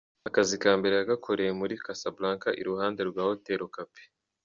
Akazi 0.27 0.55
ka 0.63 0.71
mbere 0.79 0.93
yagakoreye 0.95 1.51
muri 1.59 1.73
Casablanca 1.85 2.49
iruhande 2.61 3.01
rwa 3.09 3.23
Hotel 3.29 3.59
Okapi. 3.67 4.01